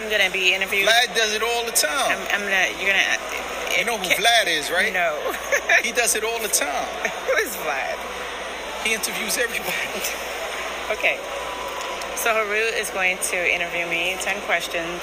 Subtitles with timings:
[0.00, 0.88] I'm gonna be interviewed.
[0.88, 2.16] Vlad does it all the time.
[2.32, 2.72] I'm, I'm gonna.
[2.80, 3.04] You're gonna.
[3.76, 4.94] you know who Vlad is, right?
[4.94, 5.12] No.
[5.84, 6.88] he does it all the time.
[7.28, 7.98] who is Vlad?
[8.82, 9.72] He interviews everybody.
[10.90, 11.20] Okay.
[12.16, 15.00] So Heru is going to interview me 10 questions,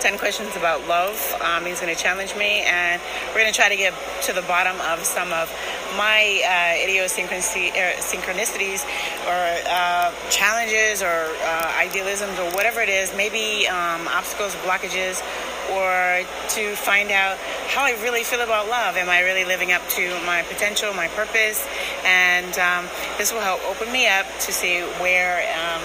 [0.00, 1.16] 10 questions about love.
[1.40, 3.94] Um, he's going to challenge me, and we're going to try to get
[4.24, 5.50] to the bottom of some of
[5.96, 8.84] my uh, idiosyncrasies
[9.30, 15.22] or uh, challenges or uh, idealisms or whatever it is, maybe um, obstacles, blockages,
[15.70, 17.38] or to find out
[17.70, 18.96] how I really feel about love.
[18.96, 21.62] Am I really living up to my potential, my purpose?
[22.04, 25.82] And um, this will help open me up to see where um,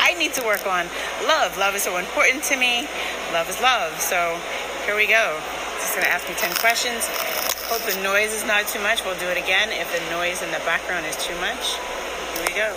[0.00, 0.86] I need to work on
[1.28, 1.58] love.
[1.58, 2.88] Love is so important to me.
[3.32, 4.00] Love is love.
[4.00, 4.40] So
[4.86, 5.38] here we go.
[5.84, 7.04] Just gonna ask me 10 questions.
[7.68, 9.04] Hope the noise is not too much.
[9.04, 11.76] We'll do it again if the noise in the background is too much.
[12.36, 12.74] Here we go.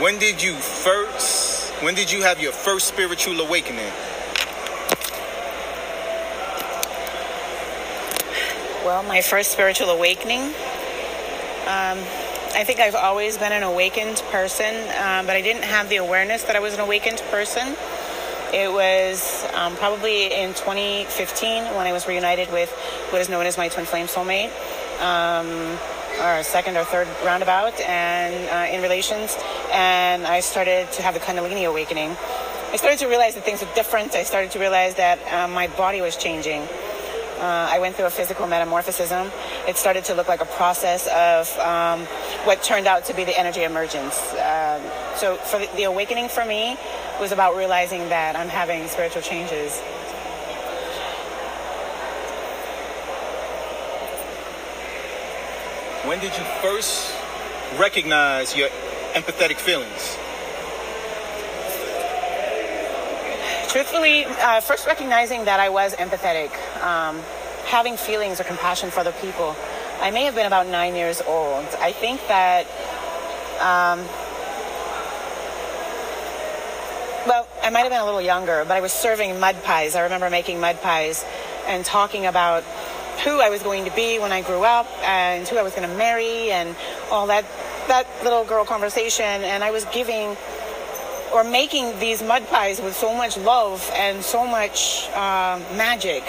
[0.00, 3.90] When did you first, when did you have your first spiritual awakening?
[8.84, 10.42] Well, my first spiritual awakening.
[11.66, 11.98] Um,
[12.54, 16.44] I think I've always been an awakened person, um, but I didn't have the awareness
[16.44, 17.76] that I was an awakened person.
[18.52, 22.70] It was um, probably in 2015 when I was reunited with
[23.10, 24.48] what is known as my twin flame soulmate,
[25.02, 25.78] um,
[26.22, 29.36] or second or third roundabout, and uh, in relations,
[29.70, 32.16] and I started to have the Kundalini awakening.
[32.72, 34.14] I started to realize that things were different.
[34.14, 36.62] I started to realize that uh, my body was changing.
[37.38, 39.12] Uh, I went through a physical metamorphosis.
[39.68, 42.06] It started to look like a process of um,
[42.46, 44.18] what turned out to be the energy emergence.
[44.32, 44.82] Um,
[45.16, 46.76] so, for the, the awakening for me
[47.20, 49.80] was about realizing that I'm having spiritual changes.
[56.06, 57.12] When did you first
[57.76, 58.68] recognize your
[59.12, 60.16] empathetic feelings?
[63.68, 66.50] Truthfully, uh, first recognizing that I was empathetic,
[66.82, 67.20] um,
[67.66, 69.54] having feelings or compassion for other people.
[70.00, 71.66] I may have been about nine years old.
[71.78, 72.64] I think that,
[73.60, 74.06] um,
[77.26, 79.94] well, I might have been a little younger, but I was serving mud pies.
[79.94, 81.22] I remember making mud pies
[81.66, 82.62] and talking about
[83.24, 85.86] who I was going to be when I grew up and who I was going
[85.86, 86.74] to marry and
[87.10, 87.44] all that
[87.88, 90.34] that little girl conversation and I was giving
[91.34, 96.24] or making these mud pies with so much love and so much uh, magic.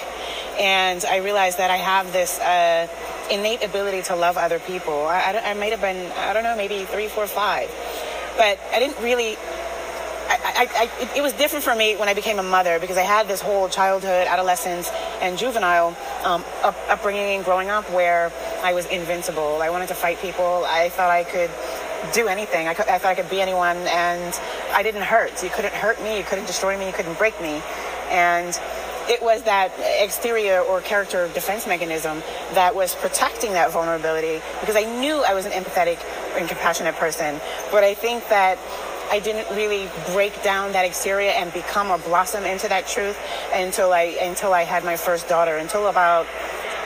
[0.60, 2.86] And I realized that I have this uh,
[3.32, 5.08] innate ability to love other people.
[5.08, 7.74] I, I, I might have been, I don't know, maybe three, four, five.
[8.36, 9.38] But I didn't really
[10.60, 13.30] I, I, it, was different for me when I became a mother because I had
[13.30, 14.90] this whole childhood, adolescence,
[15.22, 18.30] and juvenile um, up, upbringing growing up where
[18.62, 19.62] I was invincible.
[19.62, 20.66] I wanted to fight people.
[20.68, 21.50] I thought I could
[22.14, 22.68] do anything.
[22.68, 24.38] I, could, I thought I could be anyone, and
[24.74, 25.42] I didn't hurt.
[25.42, 26.18] You couldn't hurt me.
[26.18, 26.88] You couldn't destroy me.
[26.88, 27.62] You couldn't break me.
[28.10, 28.60] And
[29.08, 29.72] it was that
[30.04, 32.22] exterior or character defense mechanism
[32.54, 35.98] that was protecting that vulnerability because I knew I was an empathetic
[36.38, 37.40] and compassionate person.
[37.72, 38.60] But I think that
[39.12, 43.18] I didn't really break down that exterior and become or blossom into that truth
[43.54, 45.58] until I until I had my first daughter.
[45.58, 46.26] Until about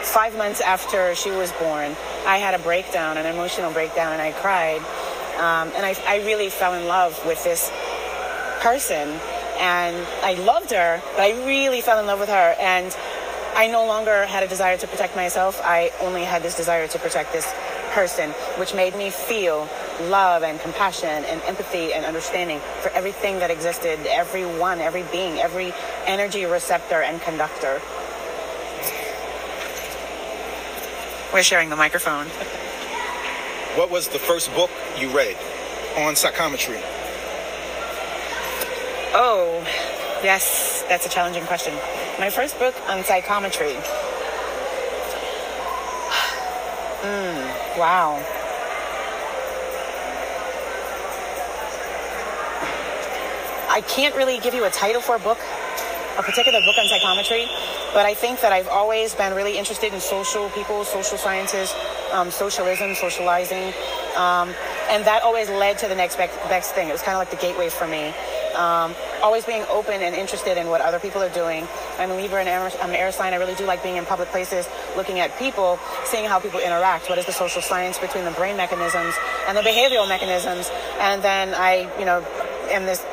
[0.03, 1.95] five months after she was born,
[2.25, 4.81] I had a breakdown, an emotional breakdown, and I cried.
[5.38, 7.72] Um, and I, I really fell in love with this
[8.62, 9.19] person.
[9.59, 12.56] And I loved her, but I really fell in love with her.
[12.59, 12.95] And
[13.56, 15.62] I no longer had a desire to protect myself.
[15.63, 17.51] I only had this desire to protect this
[17.91, 19.69] person, which made me feel
[20.02, 25.74] love and compassion and empathy and understanding for everything that existed, everyone, every being, every
[26.06, 27.81] energy receptor and conductor.
[31.34, 32.28] We're sharing the microphone.
[33.76, 35.36] What was the first book you read
[35.98, 36.78] on psychometry?
[39.16, 39.64] Oh,
[40.24, 41.74] yes, that's a challenging question.
[42.20, 43.78] My first book on psychometry.
[47.04, 48.43] Mm, wow.
[53.74, 55.40] I can't really give you a title for a book,
[56.20, 57.48] a particular book on psychometry.
[57.92, 61.74] But I think that I've always been really interested in social people, social sciences,
[62.12, 63.74] um, socialism, socializing.
[64.16, 64.54] Um,
[64.90, 66.88] and that always led to the next best thing.
[66.88, 68.14] It was kind of like the gateway for me.
[68.54, 68.94] Um,
[69.24, 71.68] always being open and interested in what other people are doing.
[71.98, 73.34] I'm a Libra and I'm an air sign.
[73.34, 77.10] I really do like being in public places, looking at people, seeing how people interact.
[77.10, 79.16] What is the social science between the brain mechanisms
[79.48, 80.70] and the behavioral mechanisms?
[81.00, 82.24] And then I, you know,
[82.70, 83.04] am this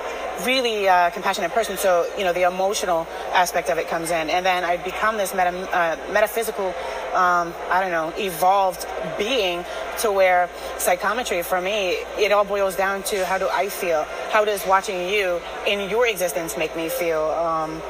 [0.44, 1.76] really uh, compassionate person.
[1.76, 4.30] So, you know, the emotional aspect of it comes in.
[4.30, 6.74] And then I become this meta, uh, metaphysical
[7.14, 8.86] um, I don't know, evolved
[9.18, 9.64] being
[9.98, 10.48] to where
[10.78, 14.04] psychometry for me, it all boils down to how do I feel?
[14.30, 17.22] How does watching you in your existence make me feel?
[17.22, 17.82] Um,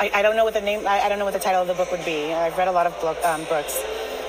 [0.00, 1.68] I, I, don't know what the name, I, I, don't know what the title of
[1.68, 2.32] the book would be.
[2.32, 3.78] I've read a lot of book, um, books.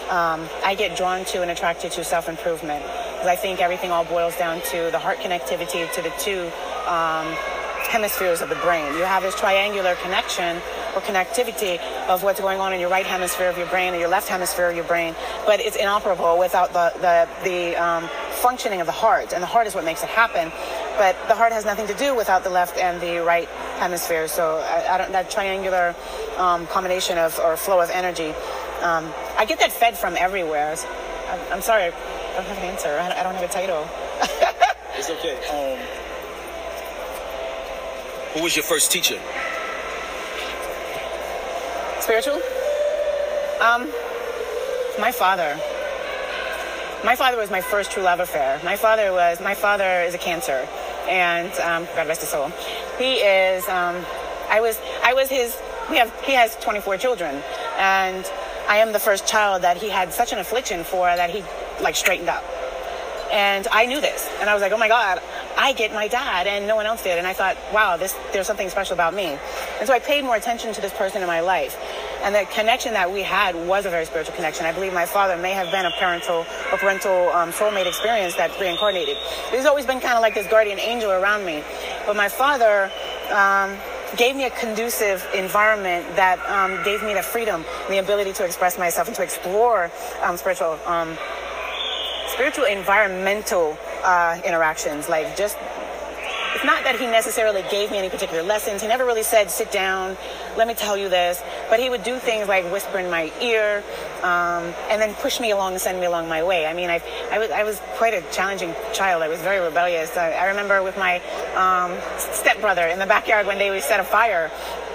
[0.09, 2.83] Um, I get drawn to and attracted to self improvement
[3.27, 6.49] I think everything all boils down to the heart connectivity to the two
[6.89, 7.35] um,
[7.89, 8.93] hemispheres of the brain.
[8.93, 10.57] You have this triangular connection
[10.95, 14.09] or connectivity of what's going on in your right hemisphere of your brain and your
[14.09, 15.15] left hemisphere of your brain,
[15.45, 18.09] but it's inoperable without the the, the um,
[18.41, 20.51] functioning of the heart, and the heart is what makes it happen.
[20.97, 23.47] But the heart has nothing to do without the left and the right
[23.79, 24.27] hemisphere.
[24.27, 25.95] So I, I don't, that triangular
[26.37, 28.33] um, combination of or flow of energy,
[28.81, 30.75] um, I get that fed from everywhere.
[31.29, 32.99] I'm, I'm sorry, I don't have an answer.
[32.99, 33.87] I don't have a title.
[34.97, 35.98] it's okay.
[38.33, 39.19] Who was your first teacher?
[41.99, 42.39] Spiritual?
[43.59, 43.91] Um,
[44.99, 45.59] my father.
[47.03, 48.61] My father was my first true love affair.
[48.63, 50.67] My father was, my father is a cancer
[51.09, 52.49] and, um, God rest his soul.
[52.99, 54.05] He is, um,
[54.47, 55.57] I was, I was his,
[55.89, 57.41] we have, he has 24 children
[57.77, 58.31] and
[58.67, 61.43] I am the first child that he had such an affliction for that he
[61.81, 62.43] like straightened up.
[63.31, 64.29] And I knew this.
[64.39, 65.19] And I was like, oh my God,
[65.61, 67.17] I get my dad and no one else did.
[67.17, 69.37] And I thought, wow, this, there's something special about me.
[69.77, 71.77] And so I paid more attention to this person in my life.
[72.23, 74.65] And the connection that we had was a very spiritual connection.
[74.65, 78.57] I believe my father may have been a parental or parental um, soulmate experience that
[78.57, 79.17] reincarnated.
[79.51, 81.61] He's always been kind of like this guardian angel around me.
[82.05, 82.89] But my father,
[83.29, 83.77] um,
[84.17, 88.43] gave me a conducive environment that um, gave me the freedom and the ability to
[88.43, 89.91] express myself and to explore
[90.23, 91.15] um, spiritual um,
[92.27, 95.57] spiritual environmental uh, interactions, like just
[96.55, 98.81] it's not that he necessarily gave me any particular lessons.
[98.81, 100.17] He never really said, sit down,
[100.57, 101.41] let me tell you this.
[101.69, 103.83] But he would do things like whisper in my ear
[104.23, 106.65] um, and then push me along and send me along my way.
[106.65, 107.01] I mean, I,
[107.31, 109.21] I, was, I was quite a challenging child.
[109.21, 110.17] I was very rebellious.
[110.17, 111.21] I, I remember with my
[111.55, 114.51] um, stepbrother in the backyard one day we set a fire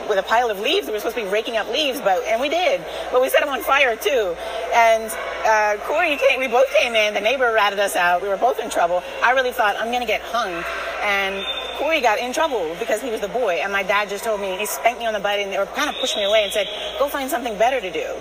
[0.09, 0.87] with a pile of leaves.
[0.87, 3.41] We were supposed to be raking up leaves, but and we did, but we set
[3.41, 4.37] them on fire too.
[4.75, 5.11] And
[5.47, 6.41] uh, Corey came.
[6.41, 7.15] We both came in.
[7.15, 8.23] The neighbor ratted us out.
[8.23, 9.03] We were both in trouble.
[9.23, 10.65] I really thought I'm gonna get hung,
[11.03, 11.45] and
[11.79, 13.61] Corey got in trouble because he was the boy.
[13.63, 15.89] And my dad just told me he spanked me on the butt and or kind
[15.89, 16.69] of pushed me away and said,
[16.99, 18.15] "Go find something better to do."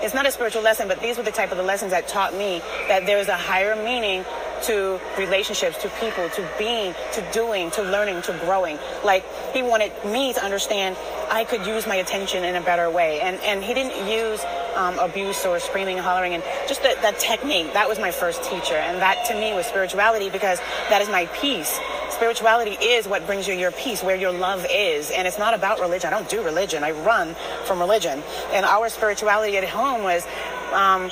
[0.00, 2.32] It's not a spiritual lesson, but these were the type of the lessons that taught
[2.32, 4.24] me that there is a higher meaning
[4.62, 8.78] to relationships, to people, to being, to doing, to learning, to growing.
[9.04, 10.96] Like he wanted me to understand
[11.30, 13.20] I could use my attention in a better way.
[13.20, 14.42] And, and he didn't use
[14.74, 17.72] um, abuse or screaming and hollering and just that technique.
[17.72, 18.74] That was my first teacher.
[18.74, 20.58] And that to me was spirituality because
[20.88, 21.78] that is my peace.
[22.10, 25.10] Spirituality is what brings you your peace, where your love is.
[25.10, 26.12] And it's not about religion.
[26.12, 26.82] I don't do religion.
[26.82, 27.34] I run
[27.64, 28.22] from religion.
[28.52, 30.26] And our spirituality at home was
[30.72, 31.10] um,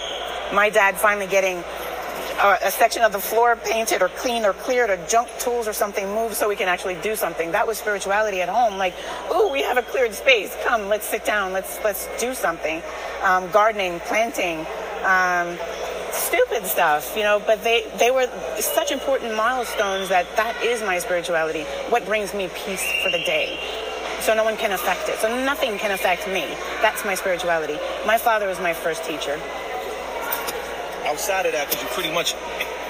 [0.52, 1.62] my dad finally getting
[2.38, 6.06] a section of the floor painted or cleaned or cleared or junk tools or something
[6.14, 7.52] moved so we can actually do something.
[7.52, 8.76] That was spirituality at home.
[8.78, 8.94] Like,
[9.32, 10.54] ooh, we have a cleared space.
[10.64, 11.52] Come, let's sit down.
[11.52, 12.82] Let's let's do something.
[13.22, 14.66] Um, gardening, planting.
[15.04, 15.58] Um,
[16.12, 18.26] stupid stuff, you know, but they, they were
[18.58, 21.62] such important milestones that that is my spirituality.
[21.90, 23.58] What brings me peace for the day
[24.20, 25.18] so no one can affect it.
[25.18, 26.46] So nothing can affect me.
[26.80, 27.78] That's my spirituality.
[28.06, 29.40] My father was my first teacher
[31.16, 32.34] outside of that, because you pretty much,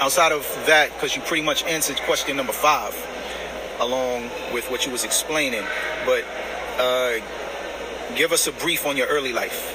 [0.01, 2.93] outside of that, because you pretty much answered question number five,
[3.79, 5.63] along with what you was explaining.
[6.05, 6.25] But
[6.77, 7.21] uh,
[8.17, 9.73] give us a brief on your early life,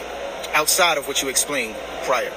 [0.53, 2.29] outside of what you explained prior.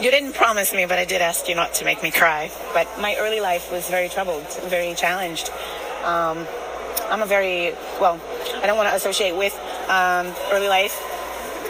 [0.00, 2.52] You didn't promise me, but I did ask you not to make me cry.
[2.72, 5.50] But my early life was very troubled, very challenged.
[6.04, 6.46] Um,
[7.10, 8.20] I'm a very, well,
[8.62, 9.54] I don't want to associate with
[9.88, 10.96] um, early life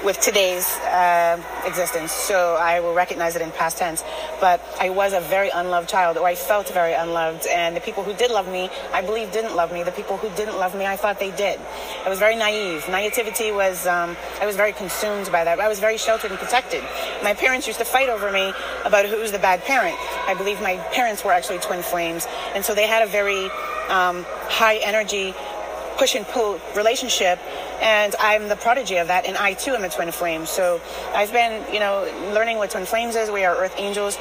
[0.05, 2.13] with today's uh, existence.
[2.13, 4.03] So I will recognize it in past tense.
[4.41, 7.47] But I was a very unloved child, or I felt very unloved.
[7.47, 9.83] And the people who did love me, I believe didn't love me.
[9.83, 11.61] The people who didn't love me, I thought they did.
[12.05, 12.89] I was very naive.
[12.89, 15.61] Naivety was, um, I was very consumed by that.
[15.61, 16.83] I was very sheltered and protected.
[17.23, 18.53] My parents used to fight over me
[18.85, 19.97] about who's the bad parent.
[20.27, 22.27] I believe my parents were actually twin flames.
[22.55, 23.47] And so they had a very
[23.89, 25.35] um, high energy
[25.97, 27.39] push and pull relationship
[27.83, 30.47] and I'm the prodigy of that and I too am a twin flame.
[30.47, 30.81] So
[31.15, 33.31] I've been you know learning what twin flames is.
[33.31, 34.17] We are earth angels.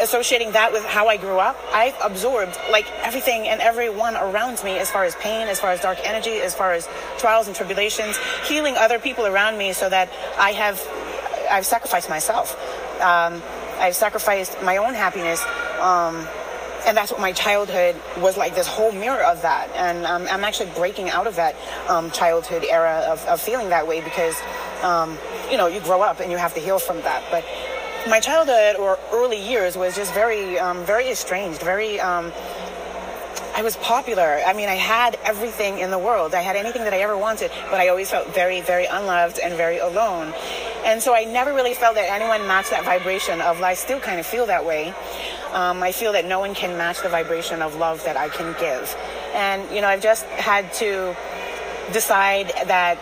[0.00, 4.78] Associating that with how I grew up I've absorbed like everything and everyone around me
[4.78, 8.16] as far as pain as far as dark energy as far as trials and tribulations
[8.48, 10.08] healing other people around me so that
[10.38, 10.80] I have
[11.50, 12.54] I've sacrificed myself.
[13.02, 13.42] Um,
[13.78, 15.44] I've sacrificed my own happiness
[15.80, 16.26] um,
[16.86, 20.44] and that's what my childhood was like this whole mirror of that and um, i'm
[20.44, 21.54] actually breaking out of that
[21.88, 24.36] um, childhood era of, of, feeling that way because
[24.82, 25.18] um,
[25.50, 27.22] you know, you grow up and you have to heal from that.
[27.30, 27.44] But
[28.08, 32.00] my childhood or early years was just very, um, very estranged, very.
[32.00, 32.32] Um,
[33.52, 34.40] I was popular.
[34.46, 36.34] I mean, I had everything in the world.
[36.34, 39.54] I had anything that I ever wanted, but I always felt very, very unloved and
[39.54, 40.32] very alone.
[40.84, 44.20] And so I never really felt that anyone matched that vibration of I still kind
[44.20, 44.94] of feel that way.
[45.52, 48.54] Um, I feel that no one can match the vibration of love that I can
[48.60, 48.96] give.
[49.34, 51.16] And, you know, I've just had to
[51.92, 52.98] decide that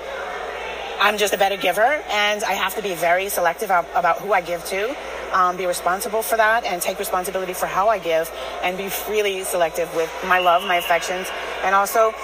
[1.00, 4.40] I'm just a better giver and I have to be very selective about who I
[4.40, 4.96] give to.
[5.32, 9.44] Um, be responsible for that and take responsibility for how I give and be really
[9.44, 11.28] selective with my love, my affections,
[11.62, 12.14] and also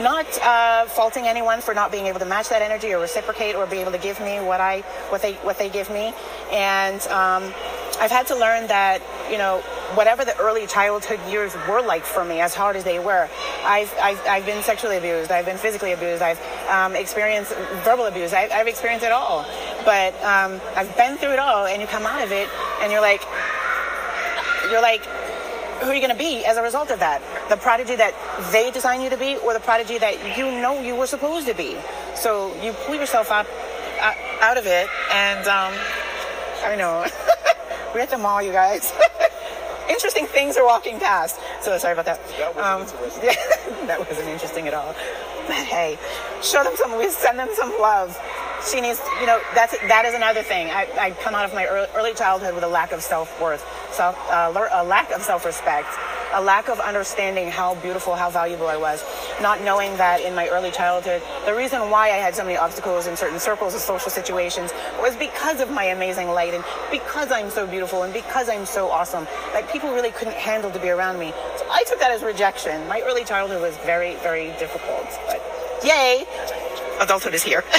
[0.00, 3.66] not uh, faulting anyone for not being able to match that energy or reciprocate or
[3.66, 6.12] be able to give me what I what they what they give me.
[6.50, 7.54] And um,
[7.98, 9.62] I've had to learn that you know
[9.94, 13.28] whatever the early childhood years were like for me, as hard as they were,
[13.64, 17.54] I've, I've, I've been sexually abused, I've been physically abused, I've um, experienced
[17.84, 19.44] verbal abuse, I, have experienced it all.
[19.84, 22.48] But um, I've been through it all, and you come out of it,
[22.80, 23.22] and you're like,
[24.70, 25.04] you're like,
[25.80, 27.22] who are you going to be as a result of that?
[27.48, 28.14] The prodigy that
[28.52, 31.54] they design you to be, or the prodigy that you know you were supposed to
[31.54, 31.76] be?
[32.14, 33.46] So you pull yourself up
[34.00, 35.72] uh, out of it, and um,
[36.62, 37.06] I know
[37.94, 38.92] we're at the mall, you guys.
[39.88, 41.38] interesting things are walking past.
[41.60, 42.20] So sorry about that.
[42.38, 43.24] That wasn't um, interesting.
[43.24, 44.94] Yeah, that wasn't interesting at all.
[45.46, 45.98] But hey,
[46.42, 46.96] show them some.
[46.96, 48.18] We send them some love.
[48.70, 50.70] She needs, you know, that's that is another thing.
[50.70, 53.64] I, I come out of my early, early childhood with a lack of self worth,
[53.90, 55.88] self, uh, a lack of self respect
[56.32, 59.04] a lack of understanding how beautiful, how valuable I was,
[59.40, 63.06] not knowing that in my early childhood, the reason why I had so many obstacles
[63.06, 67.50] in certain circles of social situations was because of my amazing light and because I'm
[67.50, 71.18] so beautiful and because I'm so awesome that people really couldn't handle to be around
[71.18, 71.32] me.
[71.56, 72.86] So I took that as rejection.
[72.88, 75.40] My early childhood was very, very difficult, but
[75.84, 76.26] yay,
[77.00, 77.64] adulthood is here.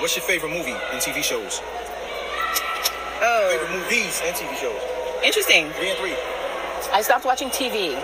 [0.00, 1.60] What's your favorite movie and TV shows?
[3.20, 3.48] Oh.
[3.50, 4.80] Favorite movies and TV shows?
[5.24, 5.70] Interesting.
[5.72, 6.14] Three and three.
[6.92, 8.00] I stopped watching TV.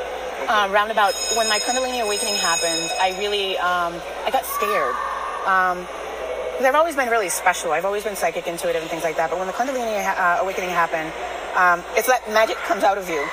[0.48, 3.94] Um, round about when my Kundalini awakening happened, I really um,
[4.26, 4.94] I got scared.
[5.48, 5.88] Um,
[6.60, 7.72] I've always been really special.
[7.72, 9.30] I've always been psychic, intuitive, and things like that.
[9.30, 11.12] But when the Kundalini uh, awakening happened,
[11.56, 13.24] um, it's that magic comes out of you.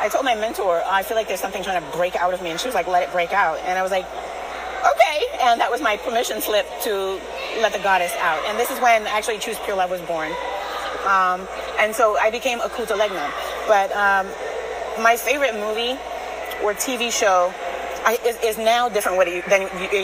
[0.00, 2.50] I told my mentor, I feel like there's something trying to break out of me,
[2.50, 4.06] and she was like, "Let it break out." And I was like,
[4.88, 7.20] "Okay." And that was my permission slip to
[7.60, 8.42] let the goddess out.
[8.48, 10.32] And this is when actually Choose Pure Love was born.
[11.04, 11.46] Um,
[11.78, 13.30] and so I became Okuta Legna.
[13.68, 14.26] But um,
[15.02, 15.98] my favorite movie
[16.62, 17.52] or TV show
[18.04, 19.62] I, is, is, now different what it, than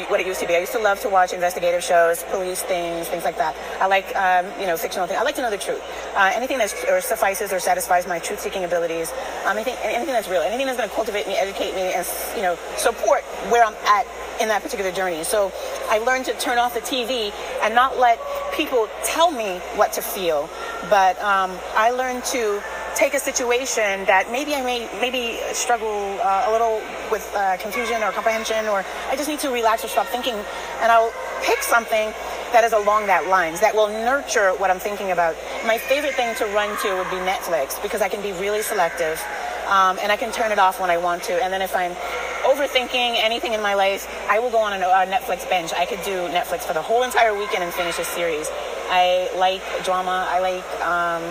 [0.09, 0.57] what it used to be.
[0.57, 3.55] I used to love to watch investigative shows, police things, things like that.
[3.79, 5.21] I like, um, you know, fictional things.
[5.21, 5.83] I like to know the truth.
[6.17, 9.13] Uh, anything that or suffices or satisfies my truth-seeking abilities.
[9.45, 10.41] Um, anything, anything that's real.
[10.41, 14.07] Anything that's going to cultivate me, educate me, and you know, support where I'm at
[14.41, 15.23] in that particular journey.
[15.23, 15.53] So
[15.91, 18.19] I learned to turn off the TV and not let
[18.55, 20.49] people tell me what to feel,
[20.89, 22.63] but um, I learned to
[22.95, 28.03] take a situation that maybe I may maybe struggle uh, a little with uh, confusion
[28.03, 32.13] or comprehension, or I just need to relax or stop thinking, and I'll pick something
[32.53, 35.37] that is along that lines that will nurture what I'm thinking about.
[35.67, 39.23] My favorite thing to run to would be Netflix because I can be really selective,
[39.69, 41.43] um, and I can turn it off when I want to.
[41.43, 41.95] And then if I'm
[42.43, 45.73] overthinking anything in my life, I will go on a, Netflix binge.
[45.73, 48.51] I could do Netflix for the whole entire weekend and finish a series.
[48.91, 50.27] I like drama.
[50.29, 51.23] I like um,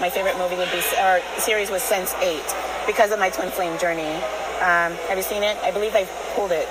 [0.00, 4.14] my favorite movie would be or series was Sense8 because of my twin flame journey.
[4.60, 5.56] Um, have you seen it?
[5.58, 6.04] I believe I
[6.34, 6.68] pulled it.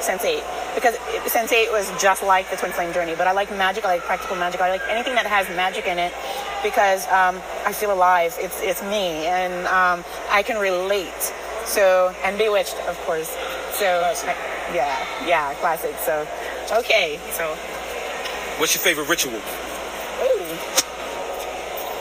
[0.00, 0.44] Sense8
[0.76, 0.94] because
[1.26, 3.16] Sense8 was just like the twin flame journey.
[3.16, 3.84] But I like magic.
[3.84, 4.60] I like practical magic.
[4.60, 6.12] I like anything that has magic in it
[6.62, 8.36] because um, I feel alive.
[8.38, 11.32] It's it's me and um, I can relate
[11.68, 13.28] so, and Bewitched, of course.
[13.72, 14.12] So, I,
[14.74, 15.94] yeah, yeah, classic.
[15.98, 16.26] So,
[16.72, 17.20] okay.
[17.32, 17.54] So,
[18.56, 19.34] what's your favorite ritual?
[19.34, 20.87] Ooh.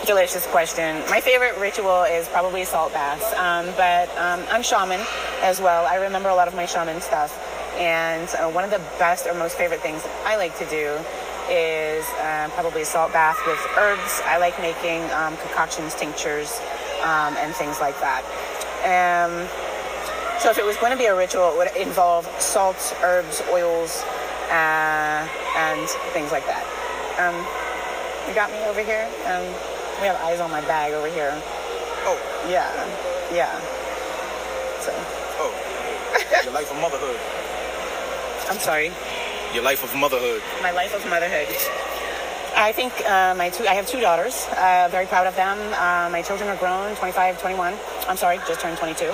[0.08, 1.04] Delicious question.
[1.10, 5.06] My favorite ritual is probably salt baths, um, but um, I'm shaman
[5.42, 5.86] as well.
[5.86, 7.38] I remember a lot of my shaman stuff.
[7.76, 10.98] And uh, one of the best or most favorite things I like to do
[11.52, 14.22] is uh, probably salt bath with herbs.
[14.24, 16.58] I like making um, concoctions, tinctures,
[17.04, 18.24] um, and things like that.
[18.88, 19.46] Um,
[20.40, 24.04] so if it was going to be a ritual, it would involve salts, herbs, oils,
[24.52, 26.64] uh, and things like that.
[27.20, 27.36] Um,
[28.30, 29.06] you got me over here.
[30.00, 31.34] We have eyes on my bag over here.
[32.06, 32.18] Oh.
[32.48, 32.70] Yeah.
[33.34, 33.52] Yeah.
[34.80, 34.94] So.
[35.42, 35.52] Oh.
[36.44, 37.20] Your life of motherhood.
[38.50, 38.92] I'm sorry.
[39.54, 40.42] Your life of motherhood.
[40.62, 41.48] My life of motherhood.
[42.56, 44.48] I think uh, my two, I have two daughters.
[44.52, 45.58] Uh, very proud of them.
[45.74, 47.74] Uh, my children are grown, 25, 21.
[48.08, 49.06] I'm sorry, just turned 22.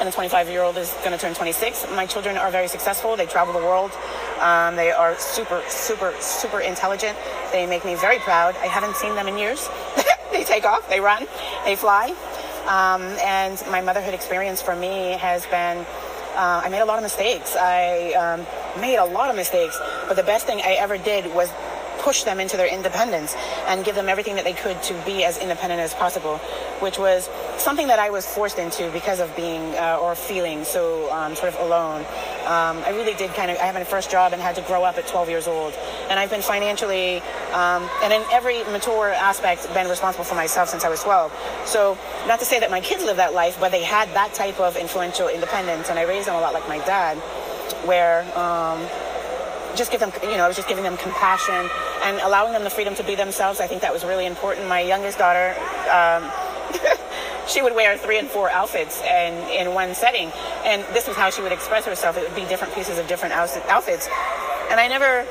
[0.00, 1.86] And the 25 year old is going to turn 26.
[1.94, 3.16] My children are very successful.
[3.16, 3.92] They travel the world.
[4.40, 7.16] Um, they are super, super, super intelligent.
[7.54, 8.56] They make me very proud.
[8.56, 9.68] I haven't seen them in years.
[10.32, 11.24] they take off, they run,
[11.64, 12.08] they fly.
[12.66, 15.86] Um, and my motherhood experience for me has been
[16.34, 17.54] uh, I made a lot of mistakes.
[17.54, 21.48] I um, made a lot of mistakes, but the best thing I ever did was
[22.04, 23.34] push them into their independence
[23.66, 26.36] and give them everything that they could to be as independent as possible,
[26.80, 31.10] which was something that I was forced into because of being uh, or feeling so
[31.10, 32.00] um, sort of alone.
[32.44, 34.84] Um, I really did kind of, I had my first job and had to grow
[34.84, 35.72] up at 12 years old.
[36.10, 40.84] And I've been financially um, and in every mature aspect been responsible for myself since
[40.84, 41.32] I was 12.
[41.66, 41.96] So
[42.26, 44.76] not to say that my kids live that life, but they had that type of
[44.76, 45.88] influential independence.
[45.88, 47.16] And I raised them a lot like my dad,
[47.86, 48.86] where um,
[49.76, 51.68] just give them, you know, I was just giving them compassion
[52.02, 53.60] and allowing them the freedom to be themselves.
[53.60, 54.68] I think that was really important.
[54.68, 55.54] My youngest daughter,
[55.90, 56.30] um,
[57.48, 60.30] she would wear three and four outfits and in one setting,
[60.64, 62.16] and this was how she would express herself.
[62.16, 64.08] It would be different pieces of different outfits,
[64.70, 65.26] and I never.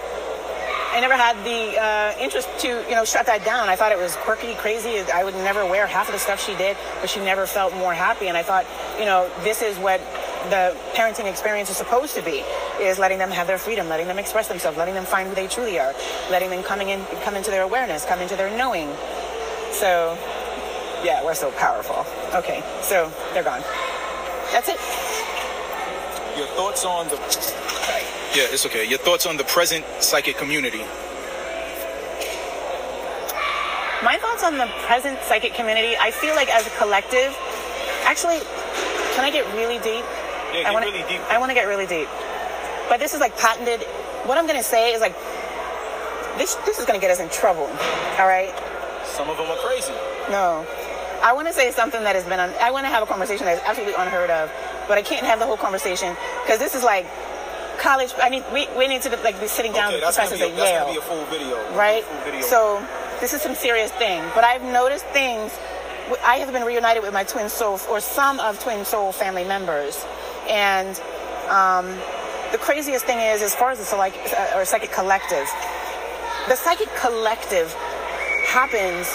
[0.93, 3.67] I never had the uh, interest to, you know, shut that down.
[3.67, 4.99] I thought it was quirky, crazy.
[5.11, 7.95] I would never wear half of the stuff she did, but she never felt more
[7.95, 8.27] happy.
[8.27, 8.67] And I thought,
[8.99, 9.99] you know, this is what
[10.51, 12.43] the parenting experience is supposed to be
[12.79, 15.47] is letting them have their freedom, letting them express themselves, letting them find who they
[15.47, 15.95] truly are,
[16.29, 18.87] letting them coming in come into their awareness, come into their knowing.
[19.71, 20.15] So
[21.03, 22.05] yeah, we're so powerful.
[22.35, 23.63] Okay, so they're gone.
[24.51, 24.77] That's it.
[26.37, 27.17] Your thoughts on the
[28.33, 28.89] Yeah, it's okay.
[28.89, 30.81] Your thoughts on the present psychic community.
[34.01, 37.37] My thoughts on the present psychic community, I feel like as a collective,
[38.09, 38.41] actually,
[39.13, 40.03] can I get really deep?
[40.49, 41.21] Yeah, I want really deep.
[41.29, 42.09] I want to get really deep.
[42.89, 43.85] But this is like patented.
[44.25, 45.13] What I'm going to say is like,
[46.37, 47.69] this, this is going to get us in trouble.
[48.17, 48.49] All right?
[49.05, 49.93] Some of them are crazy.
[50.33, 50.65] No.
[51.21, 53.61] I want to say something that has been, I want to have a conversation that
[53.61, 54.51] is absolutely unheard of,
[54.87, 57.05] but I can't have the whole conversation because this is like
[57.79, 58.13] college.
[58.21, 60.57] I need, we, we need to like be sitting down okay, with professors at Yale.
[60.57, 61.75] That's to be a full video.
[61.75, 62.03] Right?
[62.03, 62.41] Full video.
[62.41, 62.85] So
[63.21, 65.51] this is some serious thing, but I've noticed things.
[66.23, 70.05] I have been reunited with my twin soul, or some of twin soul family members,
[70.49, 70.99] and
[71.47, 71.87] um,
[72.51, 75.49] the craziest thing is, as far as the psychic, uh, or psychic collective,
[76.49, 77.73] the psychic collective
[78.45, 79.07] happens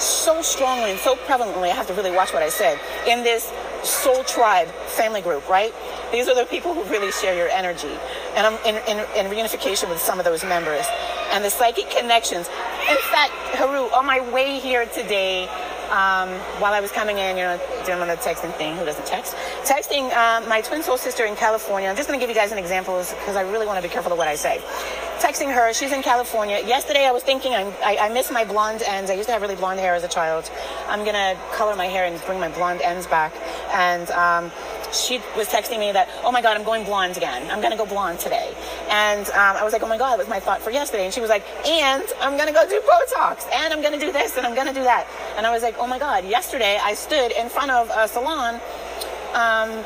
[0.00, 1.70] so strongly and so prevalently.
[1.70, 5.74] I have to really watch what I said in this soul tribe family group, right?
[6.12, 7.94] These are the people who really share your energy.
[8.34, 10.86] And I'm in, in, in reunification with some of those members.
[11.32, 12.48] And the psychic connections.
[12.88, 15.48] In fact, Heru, on my way here today,
[15.90, 16.28] um,
[16.60, 18.76] while I was coming in, you know, doing the texting thing.
[18.76, 19.34] Who doesn't text?
[19.64, 21.88] Texting uh, my twin soul sister in California.
[21.88, 23.92] I'm just going to give you guys an example because I really want to be
[23.92, 24.60] careful of what I say.
[25.18, 26.60] Texting her, she's in California.
[26.64, 29.10] Yesterday, I was thinking I'm, I, I miss my blonde ends.
[29.10, 30.50] I used to have really blonde hair as a child.
[30.88, 33.32] I'm going to color my hair and bring my blonde ends back.
[33.72, 34.52] And um,
[34.92, 37.50] she was texting me that, oh my God, I'm going blonde again.
[37.50, 38.54] I'm going to go blonde today.
[38.88, 41.04] And um, I was like, oh my God, that was my thought for yesterday.
[41.04, 44.04] And she was like, and I'm going to go do Botox and I'm going to
[44.04, 45.06] do this and I'm going to do that.
[45.36, 48.60] And I was like, oh my God, yesterday I stood in front of a salon.
[49.34, 49.84] Um,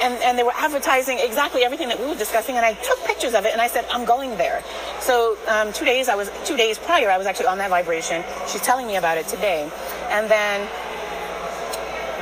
[0.00, 3.34] and, and they were advertising exactly everything that we were discussing and i took pictures
[3.34, 4.62] of it and i said i'm going there
[5.00, 8.22] so um, two days i was two days prior i was actually on that vibration
[8.46, 9.68] she's telling me about it today
[10.10, 10.68] and then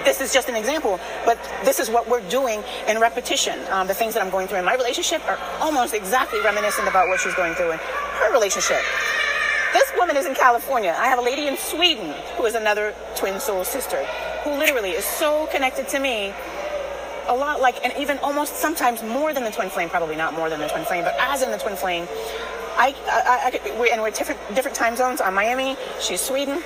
[0.07, 3.59] this is just an example, but this is what we're doing in repetition.
[3.71, 7.09] Um, the things that I'm going through in my relationship are almost exactly reminiscent about
[7.09, 8.81] what she's going through in her relationship.
[9.73, 10.95] This woman is in California.
[10.97, 14.03] I have a lady in Sweden who is another twin soul sister
[14.45, 16.33] who literally is so connected to me.
[17.27, 20.49] A lot like, and even almost sometimes more than the twin flame, probably not more
[20.49, 22.07] than the twin flame, but as in the twin flame.
[22.79, 25.21] I, I, I, we're, and we're different, different time zones.
[25.21, 26.63] I'm Miami, she's Sweden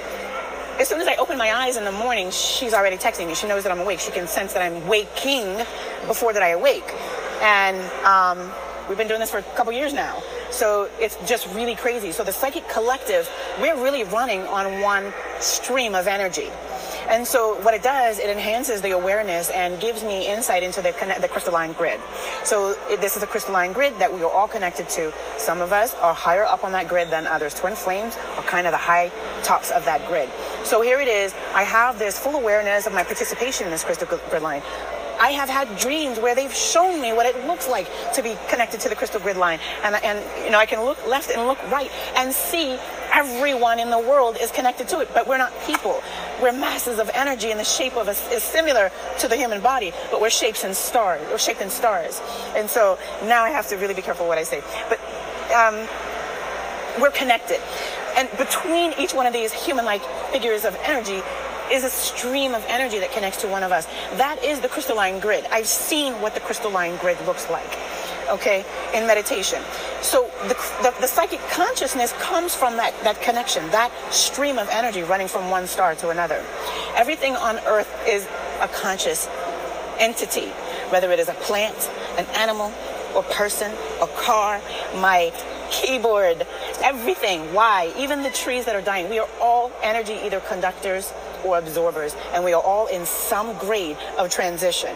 [0.80, 3.34] as soon as I open my eyes in the morning, she's already texting me.
[3.34, 4.00] She knows that I'm awake.
[4.00, 5.58] She can sense that I'm waking
[6.06, 6.90] before that I awake.
[7.42, 8.50] And um,
[8.88, 10.22] we've been doing this for a couple years now.
[10.50, 12.12] So it's just really crazy.
[12.12, 16.48] So the psychic collective, we're really running on one stream of energy.
[17.10, 20.92] And so what it does, it enhances the awareness and gives me insight into the,
[21.20, 22.00] the crystalline grid.
[22.44, 25.12] So it, this is a crystalline grid that we are all connected to.
[25.36, 27.52] Some of us are higher up on that grid than others.
[27.52, 29.10] Twin flames are kind of the high
[29.42, 30.30] tops of that grid.
[30.64, 31.34] So here it is.
[31.54, 34.62] I have this full awareness of my participation in this crystal grid line.
[35.20, 38.80] I have had dreams where they've shown me what it looks like to be connected
[38.80, 39.60] to the crystal grid line.
[39.84, 42.78] And, and you know, I can look left and look right and see
[43.12, 45.10] everyone in the world is connected to it.
[45.12, 46.02] But we're not people.
[46.40, 49.92] We're masses of energy and the shape of us is similar to the human body,
[50.10, 51.20] but we're shapes in stars.
[51.30, 52.22] We're shaped in stars.
[52.56, 54.62] And so now I have to really be careful what I say.
[54.88, 55.00] But
[55.52, 55.86] um,
[56.98, 57.60] we're connected.
[58.20, 61.22] And between each one of these human-like figures of energy
[61.72, 63.86] is a stream of energy that connects to one of us.
[64.18, 65.46] That is the crystalline grid.
[65.50, 67.78] I've seen what the crystalline grid looks like.
[68.28, 69.62] okay, in meditation.
[70.02, 75.02] So the, the, the, psychic consciousness comes from that, that connection, that stream of energy
[75.02, 76.44] running from one star to another.
[76.94, 78.28] Everything on earth is
[78.60, 79.28] a conscious
[79.98, 80.50] entity,
[80.90, 82.72] whether it is a plant, an animal,
[83.16, 84.60] or person, a car,
[84.94, 85.32] my
[85.70, 86.46] keyboard,
[86.82, 87.54] everything.
[87.54, 87.92] Why?
[87.96, 89.08] Even the trees that are dying.
[89.08, 91.12] We are all energy either conductors
[91.44, 94.94] or absorbers, and we are all in some grade of transition.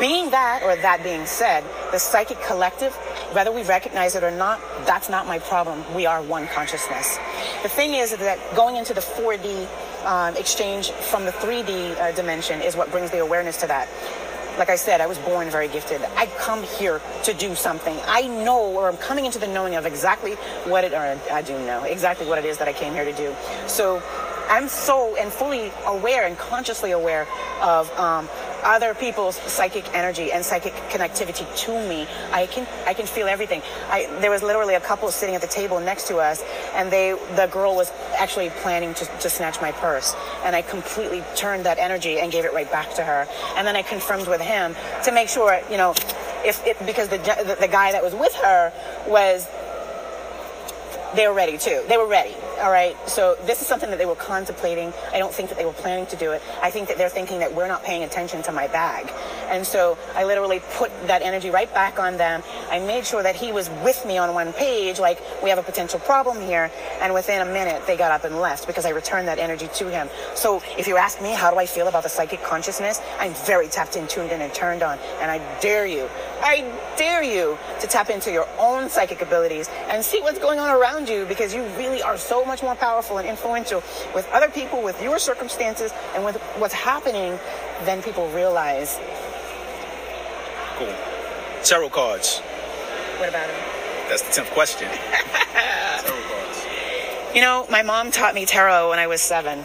[0.00, 2.92] Being that, or that being said, the psychic collective,
[3.32, 5.84] whether we recognize it or not, that's not my problem.
[5.94, 7.18] We are one consciousness.
[7.62, 9.68] The thing is that going into the 4D
[10.06, 13.88] um, exchange from the 3D uh, dimension is what brings the awareness to that
[14.58, 16.02] like I said, I was born very gifted.
[16.16, 17.98] I come here to do something.
[18.06, 21.58] I know, or I'm coming into the knowing of exactly what it, or I do
[21.66, 23.34] know exactly what it is that I came here to do.
[23.66, 24.02] So
[24.48, 27.26] I'm so and fully aware and consciously aware
[27.60, 28.28] of um,
[28.64, 32.06] other people's psychic energy and psychic connectivity to me.
[32.32, 33.62] I can I can feel everything.
[33.88, 36.42] I, there was literally a couple sitting at the table next to us,
[36.74, 41.22] and they the girl was actually planning to, to snatch my purse, and I completely
[41.36, 43.28] turned that energy and gave it right back to her.
[43.56, 44.74] And then I confirmed with him
[45.04, 45.92] to make sure, you know,
[46.44, 48.72] if it because the the, the guy that was with her
[49.06, 49.46] was
[51.14, 51.82] they were ready too.
[51.88, 52.34] They were ready.
[52.60, 52.96] All right.
[53.08, 54.92] So this is something that they were contemplating.
[55.12, 56.42] I don't think that they were planning to do it.
[56.62, 59.12] I think that they're thinking that we're not paying attention to my bag.
[59.48, 62.42] And so I literally put that energy right back on them.
[62.70, 65.62] I made sure that he was with me on one page, like we have a
[65.62, 66.70] potential problem here.
[67.00, 69.90] And within a minute, they got up and left because I returned that energy to
[69.90, 70.08] him.
[70.34, 73.00] So if you ask me, how do I feel about the psychic consciousness?
[73.18, 74.98] I'm very tapped in, tuned in, and turned on.
[75.20, 76.08] And I dare you,
[76.40, 80.70] I dare you to tap into your own psychic abilities and see what's going on
[80.70, 83.82] around you because you really are so much more powerful and influential
[84.14, 87.38] with other people, with your circumstances, and with what's happening
[87.84, 88.98] than people realize.
[90.76, 90.94] Cool.
[91.62, 92.40] Tarot cards.
[93.18, 93.56] What about them?
[94.08, 94.88] That's the 10th question.
[96.00, 96.66] tarot cards.
[97.34, 99.64] You know, my mom taught me tarot when I was seven.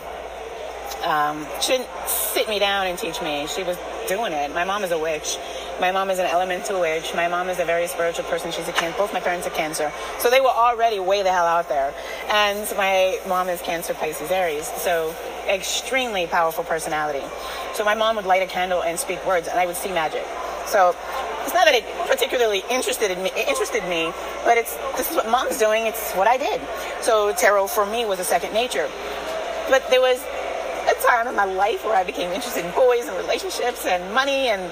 [1.03, 3.47] Um, she didn't sit me down and teach me.
[3.47, 4.53] She was doing it.
[4.53, 5.38] My mom is a witch.
[5.79, 7.13] My mom is an elemental witch.
[7.15, 8.51] My mom is a very spiritual person.
[8.51, 8.97] She's a cancer.
[8.97, 9.91] Both my parents are cancer.
[10.19, 11.93] So they were already way the hell out there.
[12.29, 14.67] And my mom is cancer, Pisces, Aries.
[14.67, 15.15] So
[15.47, 17.25] extremely powerful personality.
[17.73, 20.25] So my mom would light a candle and speak words and I would see magic.
[20.65, 20.95] So
[21.43, 25.29] it's not that it particularly interested in me, interested me, but it's this is what
[25.29, 25.88] mom's doing.
[25.88, 26.62] It's what I did.
[27.01, 28.89] So tarot for me was a second nature.
[29.69, 30.19] But there was
[31.01, 34.71] time in my life where I became interested in boys and relationships and money and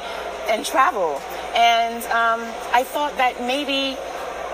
[0.50, 1.22] and travel.
[1.56, 2.42] And um,
[2.74, 3.98] I thought that maybe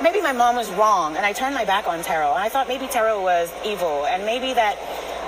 [0.01, 2.33] maybe my mom was wrong, and I turned my back on tarot.
[2.33, 4.77] And I thought maybe tarot was evil, and maybe that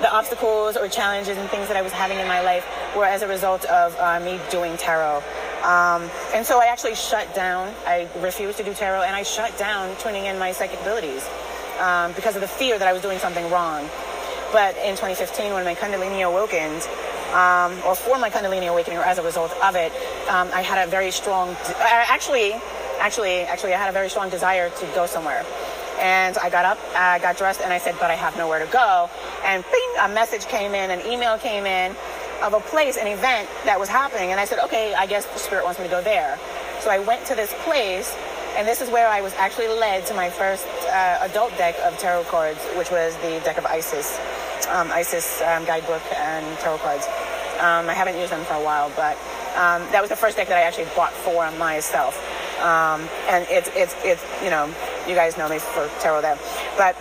[0.02, 3.22] the obstacles or challenges and things that I was having in my life were as
[3.22, 5.22] a result of uh, me doing tarot.
[5.62, 7.72] Um, and so I actually shut down.
[7.86, 11.26] I refused to do tarot, and I shut down tuning in my psychic abilities
[11.80, 13.88] um, because of the fear that I was doing something wrong.
[14.52, 16.86] But in 2015, when my Kundalini awakened,
[17.34, 19.92] um, or for my Kundalini awakening, or as a result of it,
[20.28, 22.54] um, I had a very strong, actually,
[23.00, 25.44] actually, actually, I had a very strong desire to go somewhere.
[25.98, 28.70] And I got up, I got dressed, and I said, but I have nowhere to
[28.70, 29.10] go.
[29.44, 31.96] And bing, a message came in, an email came in
[32.42, 34.30] of a place, an event that was happening.
[34.30, 36.38] And I said, okay, I guess the spirit wants me to go there.
[36.80, 38.14] So I went to this place,
[38.56, 41.98] and this is where I was actually led to my first uh, adult deck of
[41.98, 44.20] tarot cards, which was the deck of Isis
[44.68, 47.06] um, Isis um, guidebook and tarot cards.
[47.60, 49.16] Um, I haven't used them for a while, but
[49.56, 52.16] um, that was the first deck that I actually bought for myself.
[52.60, 54.66] And it's, it's, it's, you know,
[55.08, 56.38] you guys know me for tarot there.
[56.76, 56.96] But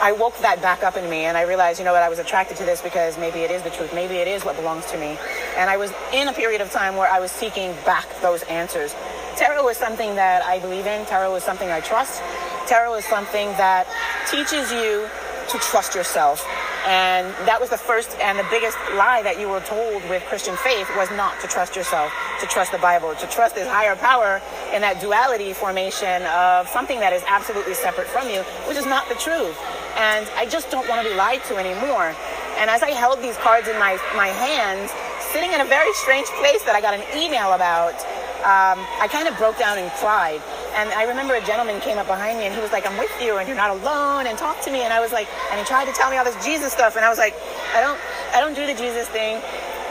[0.00, 2.18] I woke that back up in me and I realized, you know what, I was
[2.18, 3.94] attracted to this because maybe it is the truth.
[3.94, 5.18] Maybe it is what belongs to me.
[5.56, 8.94] And I was in a period of time where I was seeking back those answers.
[9.36, 11.06] Tarot is something that I believe in.
[11.06, 12.22] Tarot is something I trust.
[12.66, 13.86] Tarot is something that
[14.30, 15.08] teaches you
[15.48, 16.44] to trust yourself
[16.86, 20.54] and that was the first and the biggest lie that you were told with Christian
[20.62, 24.40] faith was not to trust yourself, to trust the Bible, to trust this higher power
[24.72, 29.08] in that duality formation of something that is absolutely separate from you, which is not
[29.08, 29.58] the truth.
[29.98, 32.14] And I just don't want to be lied to anymore.
[32.62, 34.94] And as I held these cards in my, my hands,
[35.34, 37.98] sitting in a very strange place that I got an email about,
[38.46, 40.40] um, I kind of broke down and cried
[40.76, 43.10] and I remember a gentleman came up behind me and he was like, I'm with
[43.20, 44.82] you and you're not alone and talk to me.
[44.82, 46.96] And I was like, and he tried to tell me all this Jesus stuff.
[46.96, 47.34] And I was like,
[47.74, 47.98] I don't,
[48.34, 49.40] I don't do the Jesus thing,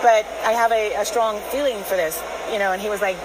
[0.03, 2.21] but I have a, a strong feeling for this,
[2.51, 2.71] you know?
[2.71, 3.17] And he was like,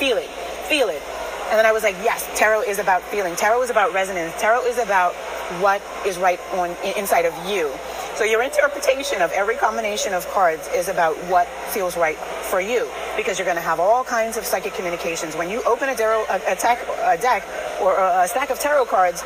[0.00, 0.28] feel it,
[0.66, 1.02] feel it.
[1.50, 3.36] And then I was like, yes, tarot is about feeling.
[3.36, 4.34] Tarot is about resonance.
[4.40, 5.14] Tarot is about
[5.62, 7.70] what is right on inside of you.
[8.16, 12.18] So your interpretation of every combination of cards is about what feels right
[12.50, 12.88] for you
[13.20, 15.36] because you're going to have all kinds of psychic communications.
[15.36, 17.44] When you open a, tarot, a, a, deck, a deck
[17.82, 19.22] or a stack of tarot cards,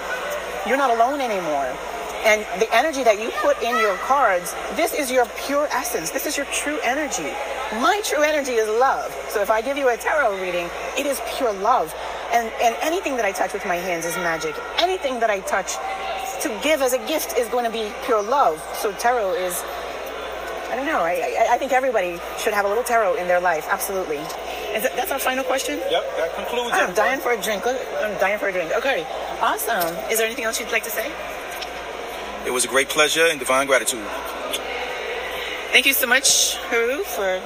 [0.66, 1.70] you're not alone anymore.
[2.24, 6.10] And the energy that you put in your cards, this is your pure essence.
[6.10, 7.30] This is your true energy.
[7.78, 9.14] My true energy is love.
[9.28, 11.94] So if I give you a tarot reading, it is pure love.
[12.32, 14.56] And, and anything that I touch with my hands is magic.
[14.78, 15.76] Anything that I touch
[16.42, 18.60] to give as a gift is going to be pure love.
[18.74, 19.62] So tarot is,
[20.70, 21.12] I don't know, I,
[21.50, 23.66] I, I think everybody should have a little tarot in their life.
[23.70, 24.18] Absolutely.
[24.74, 25.78] Is that, that's our final question?
[25.78, 26.96] Yep, that concludes I'm it.
[26.96, 27.66] dying for a drink.
[27.66, 28.72] I'm dying for a drink.
[28.76, 29.06] Okay,
[29.40, 29.94] awesome.
[30.10, 31.12] Is there anything else you'd like to say?
[32.46, 34.04] It was a great pleasure and divine gratitude.
[35.72, 37.40] Thank you so much, Heru, for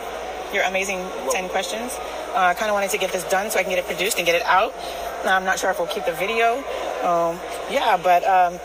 [0.53, 1.93] your amazing 10 questions.
[2.35, 4.19] Uh, I kind of wanted to get this done so I can get it produced
[4.19, 4.75] and get it out.
[5.25, 6.59] I'm not sure if we'll keep the video.
[7.03, 7.39] Um,
[7.71, 8.59] yeah, but um,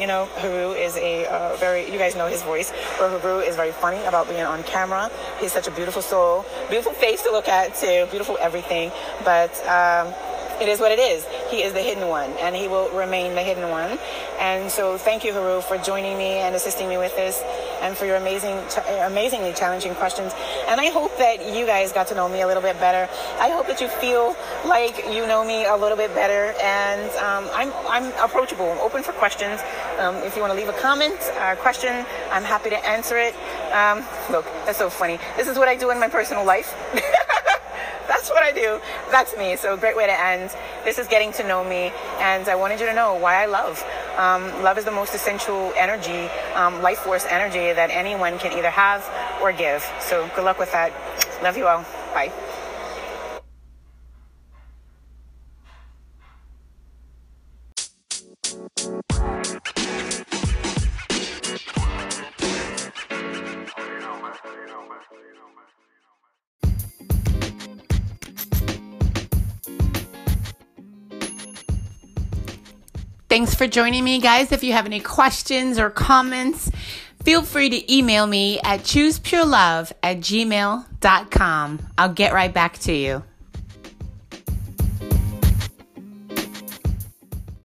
[0.00, 3.56] you know, Heru is a uh, very, you guys know his voice, but Heru is
[3.56, 5.10] very funny about being on camera.
[5.38, 8.90] He's such a beautiful soul, beautiful face to look at too, beautiful everything.
[9.24, 10.14] But um,
[10.60, 11.26] it is what it is.
[11.50, 13.98] He is the hidden one, and he will remain the hidden one.
[14.38, 17.42] And so, thank you, Heru, for joining me and assisting me with this,
[17.80, 18.58] and for your amazing,
[19.02, 20.32] amazingly challenging questions.
[20.68, 23.10] And I hope that you guys got to know me a little bit better.
[23.38, 26.54] I hope that you feel like you know me a little bit better.
[26.60, 28.70] And um, I'm, I'm approachable.
[28.70, 29.60] I'm open for questions.
[29.98, 33.34] Um, if you want to leave a comment, a question, I'm happy to answer it.
[33.72, 35.18] Um, look, that's so funny.
[35.36, 36.74] This is what I do in my personal life.
[38.08, 38.80] that's what I do.
[39.10, 39.56] That's me.
[39.56, 40.50] So great way to end.
[40.84, 43.84] This is getting to know me, and I wanted you to know why I love.
[44.20, 48.68] Um, love is the most essential energy, um, life force energy that anyone can either
[48.68, 49.00] have
[49.40, 49.82] or give.
[49.98, 50.92] So good luck with that.
[51.42, 51.86] Love you all.
[52.12, 52.30] Bye.
[73.60, 74.52] For joining me, guys.
[74.52, 76.70] If you have any questions or comments,
[77.22, 81.78] feel free to email me at choosepurelove at gmail.com.
[81.98, 83.22] I'll get right back to you.